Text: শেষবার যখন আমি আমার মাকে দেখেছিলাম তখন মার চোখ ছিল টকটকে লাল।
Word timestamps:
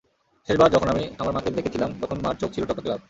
শেষবার 0.49 0.69
যখন 0.71 0.87
আমি 0.89 1.03
আমার 1.19 1.33
মাকে 1.33 1.49
দেখেছিলাম 1.49 1.89
তখন 2.01 2.17
মার 2.23 2.35
চোখ 2.35 2.49
ছিল 2.53 2.63
টকটকে 2.65 2.89
লাল। 2.89 2.99